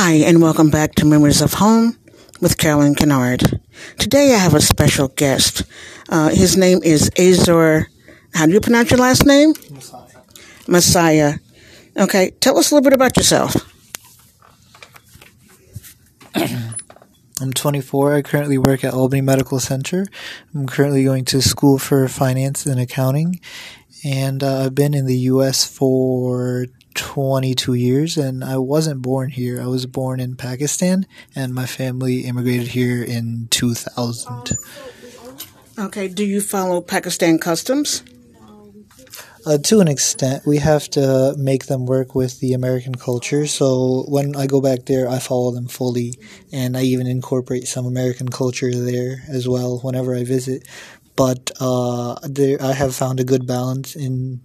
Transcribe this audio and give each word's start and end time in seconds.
Hi, 0.00 0.12
and 0.12 0.40
welcome 0.40 0.70
back 0.70 0.94
to 0.94 1.04
Memories 1.04 1.42
of 1.42 1.54
Home 1.54 1.98
with 2.40 2.56
Carolyn 2.56 2.94
Kennard. 2.94 3.60
Today 3.98 4.32
I 4.32 4.38
have 4.38 4.54
a 4.54 4.60
special 4.60 5.08
guest. 5.08 5.64
Uh, 6.08 6.28
his 6.28 6.56
name 6.56 6.78
is 6.84 7.10
Azor. 7.18 7.88
How 8.32 8.46
do 8.46 8.52
you 8.52 8.60
pronounce 8.60 8.92
your 8.92 9.00
last 9.00 9.26
name? 9.26 9.54
Messiah. 9.72 10.20
Messiah. 10.68 11.34
Okay, 11.96 12.30
tell 12.38 12.56
us 12.58 12.70
a 12.70 12.76
little 12.76 12.84
bit 12.88 12.92
about 12.92 13.16
yourself. 13.16 13.56
I'm 17.40 17.52
24. 17.52 18.14
I 18.14 18.22
currently 18.22 18.56
work 18.56 18.84
at 18.84 18.94
Albany 18.94 19.20
Medical 19.20 19.58
Center. 19.58 20.06
I'm 20.54 20.68
currently 20.68 21.02
going 21.02 21.24
to 21.24 21.42
school 21.42 21.76
for 21.76 22.06
finance 22.06 22.66
and 22.66 22.78
accounting. 22.78 23.40
And 24.04 24.44
uh, 24.44 24.66
I've 24.66 24.76
been 24.76 24.94
in 24.94 25.06
the 25.06 25.18
U.S. 25.32 25.66
for 25.66 26.66
22 26.98 27.74
years, 27.74 28.16
and 28.16 28.42
I 28.42 28.58
wasn't 28.58 29.02
born 29.02 29.30
here. 29.30 29.62
I 29.62 29.66
was 29.66 29.86
born 29.86 30.18
in 30.18 30.34
Pakistan, 30.34 31.06
and 31.34 31.54
my 31.54 31.64
family 31.64 32.20
immigrated 32.26 32.68
here 32.68 33.02
in 33.02 33.46
2000. 33.50 34.58
Okay, 35.78 36.08
do 36.08 36.24
you 36.24 36.40
follow 36.40 36.80
Pakistan 36.80 37.38
customs? 37.38 38.02
Uh, 39.46 39.56
to 39.58 39.78
an 39.78 39.86
extent, 39.86 40.44
we 40.44 40.58
have 40.58 40.90
to 40.90 41.34
make 41.38 41.66
them 41.66 41.86
work 41.86 42.16
with 42.16 42.40
the 42.40 42.52
American 42.52 42.96
culture. 42.96 43.46
So 43.46 44.04
when 44.08 44.34
I 44.34 44.46
go 44.46 44.60
back 44.60 44.86
there, 44.86 45.08
I 45.08 45.20
follow 45.20 45.52
them 45.52 45.68
fully, 45.68 46.18
and 46.52 46.76
I 46.76 46.82
even 46.82 47.06
incorporate 47.06 47.68
some 47.68 47.86
American 47.86 48.28
culture 48.28 48.74
there 48.74 49.22
as 49.28 49.48
well 49.48 49.78
whenever 49.78 50.14
I 50.16 50.24
visit. 50.24 50.66
But 51.14 51.52
uh, 51.60 52.16
there, 52.24 52.60
I 52.60 52.72
have 52.72 52.94
found 52.94 53.20
a 53.20 53.24
good 53.24 53.46
balance 53.46 53.94
in 53.94 54.40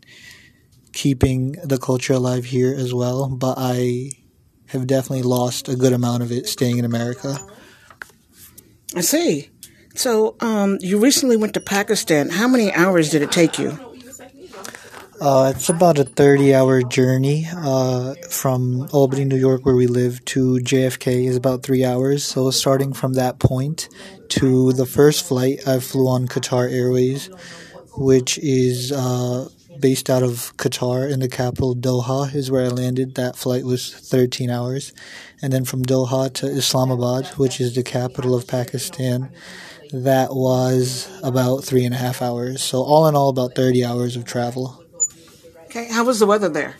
keeping 0.93 1.53
the 1.63 1.77
culture 1.77 2.13
alive 2.13 2.45
here 2.45 2.73
as 2.73 2.93
well. 2.93 3.27
But 3.29 3.55
I 3.57 4.11
have 4.67 4.87
definitely 4.87 5.23
lost 5.23 5.67
a 5.69 5.75
good 5.75 5.93
amount 5.93 6.23
of 6.23 6.31
it 6.31 6.47
staying 6.47 6.77
in 6.77 6.85
America. 6.85 7.37
I 8.95 9.01
see. 9.01 9.49
So, 9.95 10.35
um, 10.39 10.77
you 10.81 10.99
recently 10.99 11.37
went 11.37 11.53
to 11.53 11.59
Pakistan. 11.59 12.29
How 12.29 12.47
many 12.47 12.73
hours 12.73 13.09
did 13.09 13.21
it 13.21 13.31
take 13.31 13.59
you? 13.59 13.77
Uh, 15.21 15.53
it's 15.55 15.69
about 15.69 15.97
a 15.99 16.03
30 16.03 16.53
hour 16.53 16.81
journey 16.81 17.47
uh, 17.55 18.13
from 18.29 18.89
Albany, 18.91 19.23
New 19.23 19.37
York, 19.37 19.65
where 19.65 19.75
we 19.75 19.87
live, 19.87 20.25
to 20.25 20.55
JFK 20.55 21.27
is 21.27 21.37
about 21.37 21.63
three 21.63 21.85
hours. 21.85 22.25
So, 22.25 22.49
starting 22.51 22.91
from 22.91 23.13
that 23.13 23.39
point 23.39 23.87
to 24.29 24.73
the 24.73 24.85
first 24.85 25.25
flight, 25.25 25.65
I 25.67 25.79
flew 25.79 26.07
on 26.07 26.27
Qatar 26.27 26.69
Airways, 26.71 27.29
which 27.95 28.37
is 28.39 28.91
uh, 28.91 29.47
based 29.79 30.09
out 30.09 30.23
of 30.23 30.55
Qatar 30.57 31.11
in 31.11 31.19
the 31.19 31.27
capital, 31.27 31.75
Doha, 31.75 32.33
is 32.33 32.51
where 32.51 32.65
I 32.65 32.69
landed. 32.69 33.15
That 33.15 33.35
flight 33.35 33.63
was 33.63 33.93
13 33.93 34.49
hours. 34.49 34.93
And 35.41 35.51
then 35.51 35.65
from 35.65 35.83
Doha 35.83 36.33
to 36.35 36.47
Islamabad, 36.47 37.27
which 37.37 37.59
is 37.59 37.75
the 37.75 37.83
capital 37.83 38.35
of 38.35 38.47
Pakistan, 38.47 39.29
that 39.91 40.33
was 40.33 41.09
about 41.21 41.63
three 41.63 41.85
and 41.85 41.93
a 41.93 41.97
half 41.97 42.21
hours. 42.21 42.63
So, 42.63 42.81
all 42.81 43.07
in 43.07 43.15
all, 43.15 43.29
about 43.29 43.55
30 43.55 43.85
hours 43.85 44.15
of 44.15 44.25
travel. 44.25 44.83
Okay, 45.65 45.87
how 45.91 46.03
was 46.03 46.19
the 46.19 46.25
weather 46.25 46.49
there? 46.49 46.75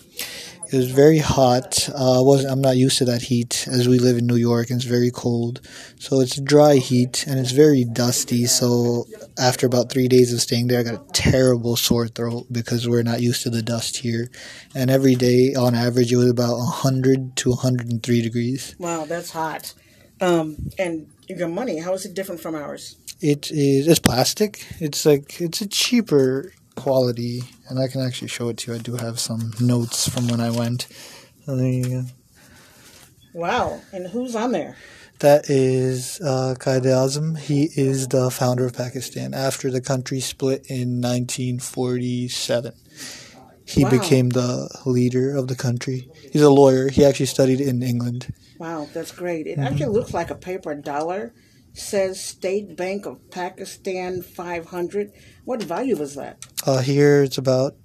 It 0.74 0.78
was 0.78 0.90
very 0.90 1.20
hot. 1.20 1.88
Uh, 1.90 2.24
wasn't 2.24 2.52
I'm 2.52 2.62
not 2.62 2.78
used 2.78 2.98
to 2.98 3.06
that 3.06 3.22
heat 3.22 3.68
as 3.68 3.88
we 3.88 4.00
live 4.00 4.18
in 4.18 4.26
New 4.26 4.38
York 4.38 4.72
and 4.72 4.78
it's 4.78 4.90
very 4.90 5.12
cold. 5.12 5.62
So 6.00 6.20
it's 6.20 6.42
dry 6.42 6.78
heat 6.78 7.28
and 7.28 7.38
it's 7.38 7.52
very 7.52 7.84
dusty. 7.84 8.48
So 8.48 9.06
after 9.38 9.68
about 9.68 9.92
three 9.92 10.08
days 10.08 10.34
of 10.34 10.42
staying 10.42 10.70
there, 10.70 10.80
I 10.80 10.84
got 10.84 10.96
a 10.96 11.14
terrible 11.14 11.76
sore 11.76 12.08
throat 12.08 12.48
because 12.52 12.90
we're 12.90 13.04
not 13.04 13.22
used 13.22 13.44
to 13.44 13.52
the 13.52 13.62
dust 13.62 13.98
here. 13.98 14.32
And 14.74 14.90
every 14.90 15.14
day, 15.14 15.54
on 15.54 15.76
average, 15.76 16.12
it 16.12 16.18
was 16.18 16.32
about 16.32 16.58
100 16.58 17.36
to 17.36 17.50
103 17.50 18.22
degrees. 18.24 18.76
Wow, 18.80 19.06
that's 19.06 19.30
hot. 19.30 19.76
Um, 20.22 20.72
and 20.80 21.06
your 21.30 21.50
money, 21.50 21.78
how 21.82 21.94
is 21.94 22.04
it 22.04 22.16
different 22.16 22.42
from 22.42 22.56
ours? 22.56 22.96
It 23.22 23.52
is 23.52 23.88
it's 23.88 24.00
plastic. 24.00 24.66
It's 24.80 25.06
like 25.06 25.40
it's 25.40 25.62
a 25.62 25.68
cheaper 25.68 26.52
quality, 26.76 27.44
and 27.70 27.80
I 27.80 27.88
can 27.88 28.02
actually 28.02 28.28
show 28.30 28.50
it 28.50 28.58
to 28.58 28.72
you. 28.72 28.78
I 28.78 28.82
do 28.82 28.96
have 28.96 29.20
some 29.20 29.52
notes 29.60 30.08
from 30.10 30.28
when 30.28 30.40
I 30.42 30.50
went. 30.52 30.88
So 31.46 31.56
there 31.56 31.68
you 31.68 31.90
go. 31.90 32.04
Wow, 33.34 33.82
and 33.92 34.08
who's 34.08 34.36
on 34.36 34.52
there? 34.52 34.76
That 35.20 35.50
is 35.50 36.20
uh, 36.22 36.56
Qaid 36.60 36.84
Azam. 36.84 37.38
He 37.38 37.70
is 37.76 38.08
the 38.10 38.30
founder 38.30 38.66
of 38.66 38.74
Pakistan. 38.74 39.34
After 39.34 39.72
the 39.72 39.82
country 39.82 40.20
split 40.20 40.66
in 40.70 41.02
1947, 41.02 42.74
he 43.66 43.84
Wow. 43.84 43.90
became 43.90 44.30
the 44.30 44.70
leader 44.86 45.36
of 45.36 45.48
the 45.48 45.56
country. 45.56 46.10
He's 46.32 46.42
a 46.42 46.50
lawyer. 46.50 46.90
He 46.90 47.06
actually 47.06 47.28
studied 47.28 47.62
in 47.62 47.82
England. 47.82 48.34
Wow, 48.60 48.88
that's 48.94 49.12
great. 49.12 49.48
It 49.48 49.58
actually 49.60 49.88
looks 49.88 50.14
like 50.14 50.30
a 50.30 50.36
paper 50.36 50.76
dollar. 50.76 51.34
Says 51.74 52.24
State 52.24 52.76
Bank 52.78 53.06
of 53.06 53.32
Pakistan 53.32 54.22
500. 54.22 55.12
What 55.44 55.64
value 55.64 55.96
was 55.98 56.16
that? 56.16 56.46
Uh, 56.66 56.82
here 56.82 57.24
it's 57.24 57.38
about 57.38 57.76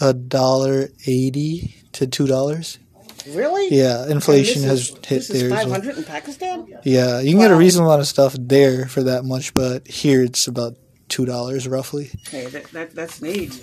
a 0.00 0.14
dollar 0.14 0.88
eighty 1.06 1.74
to 1.92 2.06
two 2.06 2.26
dollars. 2.28 2.78
Really? 3.28 3.68
Yeah, 3.76 4.06
inflation 4.08 4.62
And 4.62 4.70
has 4.70 4.88
hit 4.90 5.26
This 5.26 5.28
there. 5.28 5.46
as 5.52 5.66
well. 5.66 5.74
500 5.80 5.98
in 5.98 6.04
Pakistan? 6.04 6.66
Yeah, 6.84 7.20
you 7.20 7.32
can 7.32 7.40
get 7.40 7.50
a 7.50 7.56
reasonable 7.56 7.90
amount 7.90 8.00
of 8.02 8.06
stuff 8.06 8.34
there 8.38 8.86
for 8.86 9.02
that 9.02 9.24
much, 9.24 9.52
but 9.52 9.86
here 9.88 10.22
it's 10.22 10.46
about 10.46 10.76
two 11.08 11.26
dollars 11.26 11.66
roughly. 11.66 12.10
Okay, 12.28 12.46
that, 12.46 12.64
that, 12.72 12.94
that's 12.94 13.20
neat. 13.20 13.60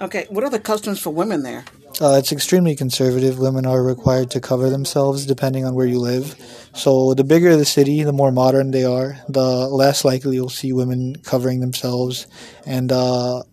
Okay, 0.00 0.26
what 0.28 0.42
are 0.42 0.50
the 0.50 0.60
customs 0.60 1.00
for 1.00 1.10
women 1.10 1.42
there? 1.42 1.64
Uh, 2.00 2.16
it's 2.18 2.32
extremely 2.32 2.74
conservative. 2.74 3.38
Women 3.38 3.64
are 3.64 3.82
required 3.82 4.30
to 4.32 4.40
cover 4.40 4.68
themselves 4.68 5.26
depending 5.26 5.64
on 5.64 5.74
where 5.74 5.86
you 5.86 6.00
live. 6.00 6.34
So 6.74 7.14
the 7.14 7.22
bigger 7.22 7.56
the 7.56 7.64
city, 7.64 8.02
the 8.02 8.12
more 8.12 8.32
modern 8.32 8.72
they 8.72 8.84
are, 8.84 9.16
the 9.28 9.68
less 9.68 10.04
likely 10.04 10.34
you'll 10.34 10.48
see 10.48 10.72
women 10.72 11.14
covering 11.22 11.60
themselves. 11.60 12.26
And 12.66 12.90
uh, 12.90 13.44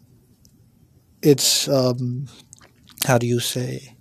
it's 1.21 1.67
um, 1.67 2.27
how 3.05 3.19
do 3.19 3.27
you 3.27 3.39
say? 3.39 3.95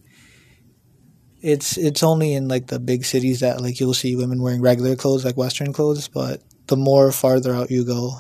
It's 1.42 1.76
it's 1.76 2.02
only 2.02 2.32
in 2.32 2.48
like 2.48 2.68
the 2.68 2.80
big 2.80 3.04
cities 3.04 3.40
that 3.40 3.60
like 3.60 3.80
you'll 3.80 3.92
see 3.92 4.16
women 4.16 4.42
wearing 4.42 4.62
regular 4.62 4.96
clothes 4.96 5.26
like 5.26 5.36
Western 5.36 5.74
clothes, 5.74 6.08
but 6.08 6.42
the 6.68 6.76
more 6.76 7.12
farther 7.12 7.54
out 7.54 7.70
you 7.70 7.84
go, 7.84 8.12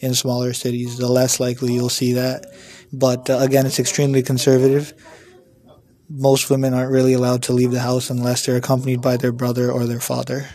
in 0.00 0.14
smaller 0.14 0.52
cities, 0.52 0.98
the 0.98 1.08
less 1.08 1.40
likely 1.40 1.74
you'll 1.74 1.88
see 1.88 2.12
that. 2.14 2.46
But 2.92 3.28
uh, 3.30 3.38
again, 3.38 3.66
it's 3.66 3.78
extremely 3.78 4.22
conservative 4.22 4.94
most 6.08 6.48
women 6.48 6.74
aren't 6.74 6.90
really 6.90 7.12
allowed 7.12 7.42
to 7.44 7.52
leave 7.52 7.70
the 7.70 7.80
house 7.80 8.10
unless 8.10 8.46
they're 8.46 8.56
accompanied 8.56 9.02
by 9.02 9.16
their 9.16 9.32
brother 9.32 9.70
or 9.70 9.84
their 9.84 10.00
father 10.00 10.48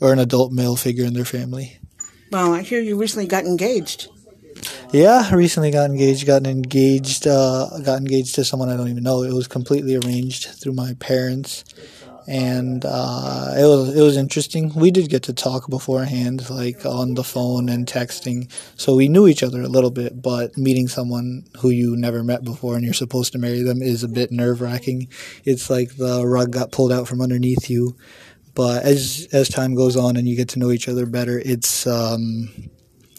or 0.00 0.12
an 0.12 0.18
adult 0.18 0.52
male 0.52 0.76
figure 0.76 1.04
in 1.04 1.14
their 1.14 1.24
family. 1.24 1.78
Well, 2.30 2.54
I 2.54 2.62
hear 2.62 2.80
you 2.80 2.96
recently 2.96 3.26
got 3.26 3.44
engaged. 3.44 4.08
Yeah, 4.92 5.28
I 5.30 5.34
recently 5.34 5.70
got 5.70 5.90
engaged. 5.90 6.26
Got 6.26 6.46
engaged. 6.46 7.26
Uh, 7.26 7.68
got 7.84 7.98
engaged 7.98 8.34
to 8.36 8.44
someone 8.44 8.68
I 8.68 8.76
don't 8.76 8.88
even 8.88 9.02
know. 9.02 9.22
It 9.22 9.32
was 9.32 9.48
completely 9.48 9.96
arranged 9.96 10.46
through 10.46 10.74
my 10.74 10.94
parents, 10.94 11.64
and 12.30 12.84
uh, 12.84 13.54
it 13.56 13.64
was 13.64 13.96
it 13.96 14.00
was 14.00 14.16
interesting. 14.16 14.72
We 14.72 14.92
did 14.92 15.10
get 15.10 15.24
to 15.24 15.32
talk 15.32 15.68
beforehand, 15.68 16.48
like 16.48 16.86
on 16.86 17.14
the 17.14 17.24
phone 17.24 17.68
and 17.68 17.88
texting, 17.88 18.48
so 18.76 18.94
we 18.94 19.08
knew 19.08 19.26
each 19.26 19.42
other 19.42 19.60
a 19.62 19.68
little 19.68 19.90
bit. 19.90 20.22
But 20.22 20.56
meeting 20.56 20.86
someone 20.86 21.42
who 21.58 21.70
you 21.70 21.96
never 21.96 22.22
met 22.22 22.44
before 22.44 22.76
and 22.76 22.84
you're 22.84 22.94
supposed 22.94 23.32
to 23.32 23.38
marry 23.38 23.62
them 23.62 23.82
is 23.82 24.04
a 24.04 24.08
bit 24.08 24.30
nerve 24.30 24.60
wracking. 24.60 25.08
It's 25.44 25.68
like 25.68 25.96
the 25.96 26.24
rug 26.24 26.52
got 26.52 26.70
pulled 26.70 26.92
out 26.92 27.08
from 27.08 27.20
underneath 27.20 27.68
you. 27.68 27.96
But 28.54 28.84
as 28.84 29.26
as 29.32 29.48
time 29.48 29.74
goes 29.74 29.96
on 29.96 30.16
and 30.16 30.28
you 30.28 30.36
get 30.36 30.50
to 30.50 30.60
know 30.60 30.70
each 30.70 30.88
other 30.88 31.06
better, 31.06 31.42
it's 31.44 31.84
um, 31.84 32.48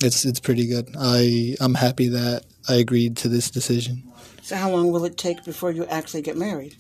it's 0.01 0.23
it's 0.23 0.39
pretty 0.39 0.67
good. 0.67 0.88
I 0.97 1.57
I'm 1.59 1.73
happy 1.73 2.07
that 2.09 2.45
I 2.67 2.75
agreed 2.75 3.17
to 3.17 3.29
this 3.29 3.49
decision. 3.49 4.03
So, 4.41 4.55
how 4.55 4.72
long 4.72 4.91
will 4.91 5.05
it 5.05 5.17
take 5.17 5.44
before 5.44 5.72
you 5.72 5.85
actually 5.85 6.22
get 6.22 6.38
married? 6.38 6.75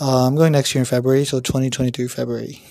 Uh, 0.00 0.26
I'm 0.26 0.34
going 0.34 0.52
next 0.52 0.74
year 0.74 0.80
in 0.80 0.86
February, 0.86 1.24
so 1.24 1.40
2023 1.40 2.08
February. 2.08 2.62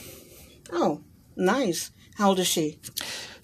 Oh, 0.71 1.01
nice. 1.35 1.91
How 2.15 2.29
old 2.29 2.39
is 2.39 2.47
she? 2.47 2.79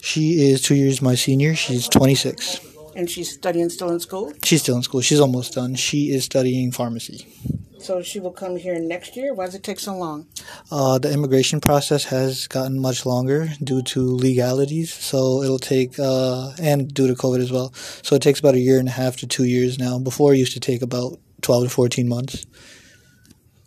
She 0.00 0.50
is 0.50 0.62
two 0.62 0.74
years 0.74 1.00
my 1.00 1.14
senior. 1.14 1.54
She's 1.54 1.88
26. 1.88 2.60
And 2.96 3.08
she's 3.08 3.32
studying 3.32 3.68
still 3.68 3.90
in 3.90 4.00
school? 4.00 4.32
She's 4.44 4.62
still 4.62 4.76
in 4.76 4.82
school. 4.82 5.00
She's 5.00 5.20
almost 5.20 5.54
done. 5.54 5.74
She 5.74 6.10
is 6.10 6.24
studying 6.24 6.72
pharmacy. 6.72 7.26
So, 7.80 8.02
she 8.02 8.20
will 8.20 8.30
come 8.30 8.56
here 8.56 8.78
next 8.78 9.16
year? 9.16 9.32
Why 9.32 9.46
does 9.46 9.54
it 9.54 9.62
take 9.62 9.80
so 9.80 9.96
long? 9.96 10.26
Uh, 10.70 10.98
the 10.98 11.10
immigration 11.10 11.60
process 11.60 12.04
has 12.04 12.46
gotten 12.46 12.78
much 12.78 13.06
longer 13.06 13.48
due 13.64 13.82
to 13.82 14.00
legalities, 14.00 14.92
so 14.92 15.42
it'll 15.42 15.58
take, 15.58 15.98
uh, 15.98 16.52
and 16.60 16.92
due 16.92 17.08
to 17.08 17.14
COVID 17.14 17.40
as 17.40 17.50
well. 17.50 17.72
So 18.02 18.16
it 18.16 18.22
takes 18.22 18.38
about 18.38 18.54
a 18.54 18.60
year 18.60 18.78
and 18.78 18.88
a 18.88 18.92
half 18.92 19.16
to 19.18 19.26
two 19.26 19.44
years 19.44 19.78
now. 19.78 19.98
Before, 19.98 20.34
it 20.34 20.38
used 20.38 20.52
to 20.52 20.60
take 20.60 20.82
about 20.82 21.18
12 21.40 21.64
to 21.64 21.70
14 21.70 22.08
months. 22.08 22.46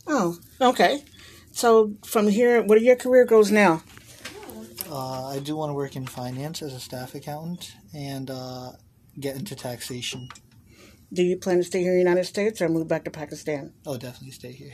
Oh, 0.05 0.37
okay. 0.61 1.03
So, 1.51 1.93
from 2.05 2.27
here, 2.27 2.61
what 2.61 2.77
are 2.77 2.81
your 2.81 2.95
career 2.95 3.25
goals 3.25 3.51
now? 3.51 3.83
Uh, 4.89 5.27
I 5.27 5.39
do 5.39 5.55
want 5.55 5.71
to 5.71 5.73
work 5.73 5.95
in 5.95 6.05
finance 6.05 6.61
as 6.61 6.73
a 6.73 6.79
staff 6.79 7.15
accountant 7.15 7.73
and 7.95 8.29
uh, 8.29 8.73
get 9.19 9.35
into 9.35 9.55
taxation. 9.55 10.29
Do 11.13 11.21
you 11.23 11.37
plan 11.37 11.57
to 11.57 11.63
stay 11.63 11.81
here 11.81 11.91
in 11.91 11.97
the 11.97 12.03
United 12.09 12.25
States 12.25 12.61
or 12.61 12.69
move 12.69 12.87
back 12.87 13.03
to 13.05 13.11
Pakistan? 13.11 13.73
Oh, 13.85 13.97
definitely 13.97 14.31
stay 14.31 14.51
here. 14.51 14.73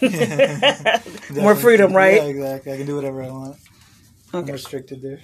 More 1.42 1.56
freedom, 1.56 1.92
right? 1.94 2.16
Yeah, 2.16 2.28
exactly. 2.28 2.72
I 2.72 2.76
can 2.76 2.86
do 2.86 2.96
whatever 2.96 3.22
I 3.22 3.30
want. 3.30 3.56
I'm 4.34 4.44
restricted 4.46 5.02
there. 5.02 5.20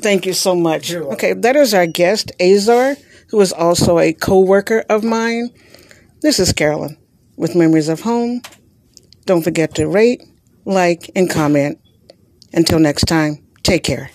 Thank 0.00 0.26
you 0.26 0.32
so 0.32 0.54
much. 0.54 0.92
Okay, 0.92 1.34
that 1.34 1.56
is 1.56 1.74
our 1.74 1.86
guest, 1.86 2.32
Azar, 2.40 2.96
who 3.28 3.40
is 3.40 3.52
also 3.52 3.98
a 3.98 4.12
co 4.12 4.40
worker 4.40 4.84
of 4.88 5.04
mine. 5.04 5.50
This 6.22 6.40
is 6.40 6.52
Carolyn 6.52 6.96
with 7.36 7.54
Memories 7.54 7.88
of 7.88 8.00
Home. 8.00 8.40
Don't 9.26 9.42
forget 9.42 9.74
to 9.74 9.86
rate, 9.86 10.22
like, 10.64 11.10
and 11.14 11.28
comment. 11.28 11.78
Until 12.52 12.78
next 12.78 13.04
time, 13.04 13.44
take 13.62 13.84
care. 13.84 14.10